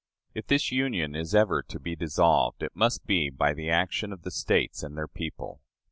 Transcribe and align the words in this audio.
If 0.33 0.47
this 0.47 0.71
Union 0.71 1.13
is 1.13 1.35
ever 1.35 1.61
to 1.61 1.79
be 1.79 1.95
dissolved, 1.95 2.63
it 2.63 2.75
must 2.75 3.05
be 3.05 3.29
by 3.29 3.53
the 3.53 3.69
action 3.69 4.11
of 4.11 4.23
the 4.23 4.31
States 4.31 4.81
and 4.81 4.97
their 4.97 5.07
people. 5.07 5.61